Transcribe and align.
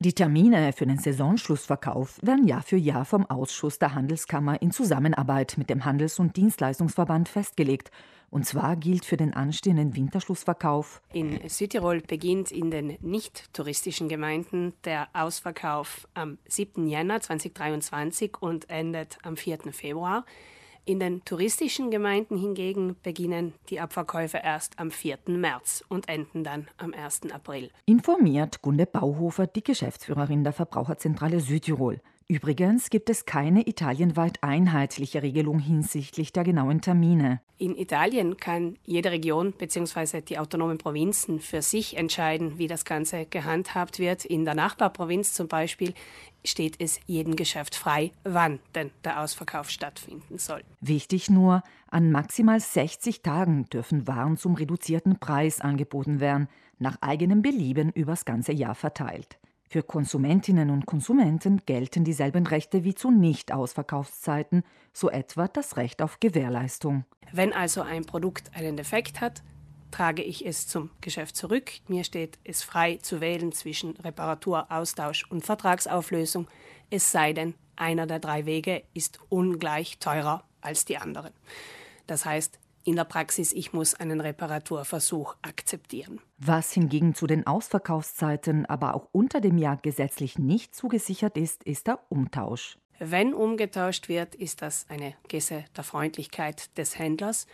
Die 0.00 0.12
Termine 0.12 0.72
für 0.72 0.86
den 0.86 0.98
Saisonschlussverkauf 0.98 2.20
werden 2.22 2.46
Jahr 2.46 2.62
für 2.62 2.76
Jahr 2.76 3.04
vom 3.04 3.26
Ausschuss 3.26 3.80
der 3.80 3.96
Handelskammer 3.96 4.62
in 4.62 4.70
Zusammenarbeit 4.70 5.56
mit 5.58 5.68
dem 5.70 5.84
Handels- 5.84 6.20
und 6.20 6.36
Dienstleistungsverband 6.36 7.28
festgelegt. 7.28 7.90
Und 8.30 8.46
zwar 8.46 8.76
gilt 8.76 9.04
für 9.04 9.16
den 9.16 9.34
anstehenden 9.34 9.96
Winterschlussverkauf. 9.96 11.02
In 11.12 11.40
Südtirol 11.48 12.00
beginnt 12.00 12.52
in 12.52 12.70
den 12.70 12.96
nicht 13.00 13.52
touristischen 13.52 14.08
Gemeinden 14.08 14.72
der 14.84 15.08
Ausverkauf 15.14 16.06
am 16.14 16.38
7. 16.46 16.86
Jänner 16.86 17.20
2023 17.20 18.40
und 18.40 18.70
endet 18.70 19.18
am 19.24 19.36
4. 19.36 19.72
Februar. 19.72 20.24
In 20.88 21.00
den 21.00 21.22
touristischen 21.22 21.90
Gemeinden 21.90 22.38
hingegen 22.38 22.96
beginnen 23.02 23.52
die 23.68 23.78
Abverkäufe 23.78 24.40
erst 24.42 24.78
am 24.78 24.90
4. 24.90 25.18
März 25.26 25.84
und 25.88 26.08
enden 26.08 26.44
dann 26.44 26.66
am 26.78 26.94
1. 26.94 27.30
April. 27.30 27.70
Informiert 27.84 28.62
Gunde 28.62 28.86
Bauhofer, 28.86 29.46
die 29.46 29.62
Geschäftsführerin 29.62 30.44
der 30.44 30.54
Verbraucherzentrale 30.54 31.40
Südtirol. 31.40 32.00
Übrigens 32.30 32.90
gibt 32.90 33.08
es 33.08 33.24
keine 33.24 33.66
italienweit 33.66 34.42
einheitliche 34.42 35.22
Regelung 35.22 35.60
hinsichtlich 35.60 36.30
der 36.30 36.44
genauen 36.44 36.82
Termine. 36.82 37.40
In 37.56 37.74
Italien 37.74 38.36
kann 38.36 38.76
jede 38.84 39.10
Region 39.10 39.52
bzw. 39.52 40.20
die 40.20 40.38
autonomen 40.38 40.76
Provinzen 40.76 41.40
für 41.40 41.62
sich 41.62 41.96
entscheiden, 41.96 42.58
wie 42.58 42.66
das 42.66 42.84
Ganze 42.84 43.24
gehandhabt 43.24 43.98
wird. 43.98 44.26
In 44.26 44.44
der 44.44 44.54
Nachbarprovinz 44.54 45.32
zum 45.32 45.48
Beispiel 45.48 45.94
steht 46.44 46.76
es 46.80 47.00
jedem 47.06 47.34
Geschäft 47.34 47.74
frei, 47.74 48.12
wann 48.24 48.58
denn 48.74 48.90
der 49.04 49.22
Ausverkauf 49.22 49.70
stattfinden 49.70 50.36
soll. 50.36 50.62
Wichtig 50.82 51.30
nur, 51.30 51.62
an 51.90 52.12
maximal 52.12 52.60
60 52.60 53.22
Tagen 53.22 53.70
dürfen 53.70 54.06
Waren 54.06 54.36
zum 54.36 54.54
reduzierten 54.54 55.18
Preis 55.18 55.62
angeboten 55.62 56.20
werden, 56.20 56.48
nach 56.78 56.98
eigenem 57.00 57.40
Belieben 57.40 57.90
übers 57.90 58.26
ganze 58.26 58.52
Jahr 58.52 58.74
verteilt. 58.74 59.38
Für 59.68 59.82
Konsumentinnen 59.82 60.70
und 60.70 60.86
Konsumenten 60.86 61.60
gelten 61.66 62.02
dieselben 62.02 62.46
Rechte 62.46 62.84
wie 62.84 62.94
zu 62.94 63.10
Nicht-Ausverkaufszeiten, 63.10 64.64
so 64.94 65.10
etwa 65.10 65.46
das 65.46 65.76
Recht 65.76 66.00
auf 66.00 66.20
Gewährleistung. 66.20 67.04
Wenn 67.32 67.52
also 67.52 67.82
ein 67.82 68.06
Produkt 68.06 68.50
einen 68.54 68.78
Defekt 68.78 69.20
hat, 69.20 69.42
trage 69.90 70.22
ich 70.22 70.46
es 70.46 70.66
zum 70.66 70.90
Geschäft 71.02 71.36
zurück. 71.36 71.70
Mir 71.86 72.04
steht 72.04 72.38
es 72.44 72.62
frei 72.62 72.96
zu 72.96 73.20
wählen 73.20 73.52
zwischen 73.52 73.96
Reparatur, 73.98 74.72
Austausch 74.72 75.26
und 75.30 75.44
Vertragsauflösung, 75.44 76.48
es 76.90 77.12
sei 77.12 77.34
denn, 77.34 77.54
einer 77.76 78.06
der 78.06 78.18
drei 78.18 78.46
Wege 78.46 78.82
ist 78.94 79.20
ungleich 79.28 79.98
teurer 79.98 80.44
als 80.62 80.84
die 80.84 80.96
anderen. 80.96 81.32
Das 82.06 82.24
heißt, 82.24 82.58
in 82.84 82.96
der 82.96 83.04
Praxis, 83.04 83.52
ich 83.52 83.72
muss 83.72 83.94
einen 83.94 84.20
Reparaturversuch 84.20 85.36
akzeptieren. 85.42 86.20
Was 86.38 86.72
hingegen 86.72 87.14
zu 87.14 87.26
den 87.26 87.46
Ausverkaufszeiten 87.46 88.66
aber 88.66 88.94
auch 88.94 89.08
unter 89.12 89.40
dem 89.40 89.58
Jahr 89.58 89.76
gesetzlich 89.76 90.38
nicht 90.38 90.74
zugesichert 90.74 91.36
ist, 91.36 91.64
ist 91.64 91.86
der 91.86 92.00
Umtausch. 92.08 92.78
Wenn 92.98 93.34
umgetauscht 93.34 94.08
wird, 94.08 94.34
ist 94.34 94.62
das 94.62 94.86
eine 94.88 95.14
Geste 95.28 95.64
der 95.76 95.84
Freundlichkeit 95.84 96.76
des 96.76 96.98
Händlers. 96.98 97.46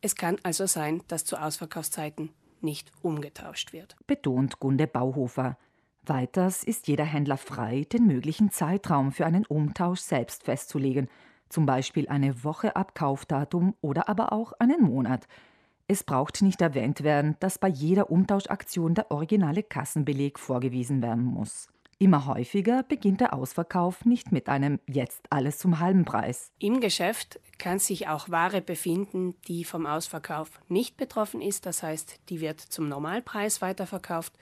Es 0.00 0.16
kann 0.16 0.36
also 0.42 0.66
sein, 0.66 1.02
dass 1.08 1.24
zu 1.24 1.36
Ausverkaufszeiten 1.36 2.30
nicht 2.60 2.90
umgetauscht 3.02 3.72
wird. 3.72 3.96
Betont 4.06 4.60
Gunde 4.60 4.86
Bauhofer. 4.86 5.56
Weiters 6.04 6.64
ist 6.64 6.88
jeder 6.88 7.04
Händler 7.04 7.36
frei, 7.36 7.86
den 7.92 8.06
möglichen 8.06 8.50
Zeitraum 8.50 9.12
für 9.12 9.24
einen 9.24 9.46
Umtausch 9.46 10.00
selbst 10.00 10.42
festzulegen 10.42 11.08
zum 11.52 11.66
Beispiel 11.66 12.08
eine 12.08 12.42
Woche 12.44 12.74
ab 12.74 12.94
Kaufdatum 12.94 13.74
oder 13.80 14.08
aber 14.08 14.32
auch 14.32 14.52
einen 14.58 14.82
Monat. 14.82 15.28
Es 15.86 16.04
braucht 16.04 16.42
nicht 16.42 16.60
erwähnt 16.60 17.02
werden, 17.02 17.36
dass 17.40 17.58
bei 17.58 17.68
jeder 17.68 18.10
Umtauschaktion 18.10 18.94
der 18.94 19.10
originale 19.10 19.62
Kassenbeleg 19.62 20.38
vorgewiesen 20.38 21.02
werden 21.02 21.24
muss. 21.24 21.68
Immer 21.98 22.26
häufiger 22.26 22.82
beginnt 22.82 23.20
der 23.20 23.32
Ausverkauf 23.32 24.04
nicht 24.04 24.32
mit 24.32 24.48
einem 24.48 24.80
Jetzt 24.88 25.26
alles 25.30 25.58
zum 25.58 25.78
halben 25.78 26.04
Preis. 26.04 26.50
Im 26.58 26.80
Geschäft 26.80 27.38
kann 27.58 27.78
sich 27.78 28.08
auch 28.08 28.28
Ware 28.28 28.60
befinden, 28.60 29.36
die 29.46 29.64
vom 29.64 29.86
Ausverkauf 29.86 30.50
nicht 30.68 30.96
betroffen 30.96 31.40
ist, 31.40 31.64
das 31.64 31.84
heißt, 31.84 32.18
die 32.28 32.40
wird 32.40 32.58
zum 32.58 32.88
Normalpreis 32.88 33.62
weiterverkauft. 33.62 34.32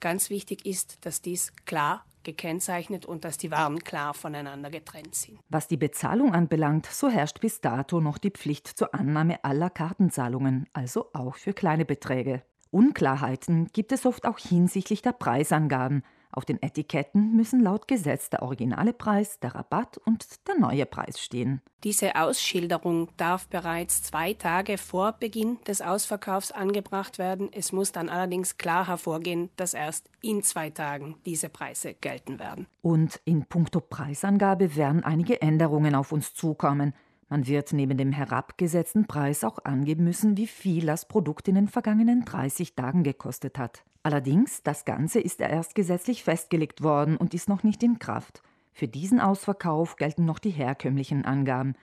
Ganz 0.00 0.28
wichtig 0.28 0.66
ist, 0.66 1.06
dass 1.06 1.22
dies 1.22 1.52
klar 1.66 2.04
gekennzeichnet 2.24 3.06
und 3.06 3.24
dass 3.24 3.38
die 3.38 3.50
Waren 3.50 3.78
klar 3.84 4.14
voneinander 4.14 4.70
getrennt 4.70 5.14
sind. 5.14 5.38
Was 5.48 5.68
die 5.68 5.76
Bezahlung 5.76 6.34
anbelangt, 6.34 6.86
so 6.86 7.08
herrscht 7.08 7.40
bis 7.40 7.60
dato 7.60 8.00
noch 8.00 8.18
die 8.18 8.30
Pflicht 8.30 8.66
zur 8.66 8.94
Annahme 8.94 9.44
aller 9.44 9.70
Kartenzahlungen, 9.70 10.66
also 10.72 11.10
auch 11.12 11.36
für 11.36 11.52
kleine 11.52 11.84
Beträge. 11.84 12.42
Unklarheiten 12.70 13.68
gibt 13.72 13.92
es 13.92 14.04
oft 14.04 14.26
auch 14.26 14.38
hinsichtlich 14.38 15.00
der 15.00 15.12
Preisangaben, 15.12 16.02
auf 16.34 16.44
den 16.44 16.62
Etiketten 16.62 17.34
müssen 17.36 17.60
laut 17.60 17.88
Gesetz 17.88 18.30
der 18.30 18.42
originale 18.42 18.92
Preis, 18.92 19.38
der 19.40 19.54
Rabatt 19.54 19.98
und 20.04 20.26
der 20.48 20.58
neue 20.58 20.86
Preis 20.86 21.20
stehen. 21.20 21.62
Diese 21.84 22.16
Ausschilderung 22.16 23.08
darf 23.18 23.46
bereits 23.48 24.02
zwei 24.02 24.32
Tage 24.32 24.78
vor 24.78 25.12
Beginn 25.12 25.58
des 25.66 25.82
Ausverkaufs 25.82 26.50
angebracht 26.50 27.18
werden. 27.18 27.50
Es 27.52 27.72
muss 27.72 27.92
dann 27.92 28.08
allerdings 28.08 28.56
klar 28.56 28.88
hervorgehen, 28.88 29.50
dass 29.56 29.74
erst 29.74 30.08
in 30.22 30.42
zwei 30.42 30.70
Tagen 30.70 31.16
diese 31.26 31.50
Preise 31.50 31.92
gelten 31.92 32.38
werden. 32.38 32.66
Und 32.80 33.20
in 33.26 33.44
puncto 33.44 33.80
Preisangabe 33.80 34.76
werden 34.76 35.04
einige 35.04 35.42
Änderungen 35.42 35.94
auf 35.94 36.10
uns 36.10 36.32
zukommen. 36.32 36.94
Man 37.28 37.46
wird 37.46 37.72
neben 37.72 37.96
dem 37.96 38.12
herabgesetzten 38.12 39.06
Preis 39.06 39.44
auch 39.44 39.64
angeben 39.64 40.04
müssen, 40.04 40.36
wie 40.36 40.46
viel 40.46 40.86
das 40.86 41.08
Produkt 41.08 41.48
in 41.48 41.54
den 41.54 41.68
vergangenen 41.68 42.24
30 42.24 42.74
Tagen 42.74 43.02
gekostet 43.02 43.58
hat. 43.58 43.84
Allerdings, 44.02 44.62
das 44.62 44.84
Ganze 44.84 45.20
ist 45.20 45.40
erst 45.40 45.74
gesetzlich 45.74 46.24
festgelegt 46.24 46.82
worden 46.82 47.16
und 47.16 47.32
ist 47.32 47.48
noch 47.48 47.62
nicht 47.62 47.82
in 47.82 47.98
Kraft. 47.98 48.42
Für 48.72 48.88
diesen 48.88 49.20
Ausverkauf 49.20 49.96
gelten 49.96 50.24
noch 50.24 50.38
die 50.38 50.50
herkömmlichen 50.50 51.24
Angaben. 51.24 51.74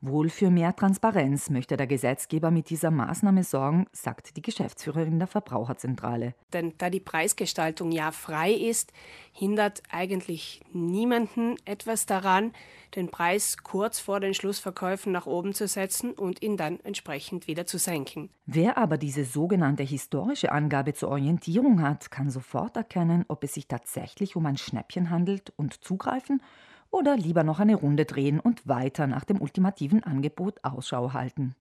Wohl 0.00 0.30
für 0.30 0.48
mehr 0.50 0.76
Transparenz 0.76 1.50
möchte 1.50 1.76
der 1.76 1.88
Gesetzgeber 1.88 2.52
mit 2.52 2.70
dieser 2.70 2.92
Maßnahme 2.92 3.42
sorgen, 3.42 3.86
sagt 3.90 4.36
die 4.36 4.42
Geschäftsführerin 4.42 5.18
der 5.18 5.26
Verbraucherzentrale. 5.26 6.34
Denn 6.52 6.74
da 6.78 6.88
die 6.88 7.00
Preisgestaltung 7.00 7.90
ja 7.90 8.12
frei 8.12 8.52
ist, 8.52 8.92
hindert 9.32 9.82
eigentlich 9.90 10.60
niemanden 10.72 11.56
etwas 11.64 12.06
daran, 12.06 12.52
den 12.94 13.10
Preis 13.10 13.56
kurz 13.64 13.98
vor 13.98 14.20
den 14.20 14.34
Schlussverkäufen 14.34 15.10
nach 15.10 15.26
oben 15.26 15.52
zu 15.52 15.66
setzen 15.66 16.12
und 16.12 16.42
ihn 16.42 16.56
dann 16.56 16.78
entsprechend 16.80 17.48
wieder 17.48 17.66
zu 17.66 17.78
senken. 17.78 18.30
Wer 18.46 18.78
aber 18.78 18.98
diese 18.98 19.24
sogenannte 19.24 19.82
historische 19.82 20.52
Angabe 20.52 20.94
zur 20.94 21.08
Orientierung 21.08 21.82
hat, 21.82 22.12
kann 22.12 22.30
sofort 22.30 22.76
erkennen, 22.76 23.24
ob 23.26 23.42
es 23.42 23.54
sich 23.54 23.66
tatsächlich 23.66 24.36
um 24.36 24.46
ein 24.46 24.58
Schnäppchen 24.58 25.10
handelt 25.10 25.52
und 25.56 25.74
zugreifen 25.82 26.40
oder 26.90 27.16
lieber 27.16 27.44
noch 27.44 27.60
eine 27.60 27.76
Runde 27.76 28.04
drehen 28.04 28.40
und 28.40 28.66
weiter 28.66 29.06
nach 29.06 29.24
dem 29.24 29.40
ultimativen 29.40 30.02
Angebot 30.04 30.62
Ausschau 30.64 31.12
halten. 31.12 31.54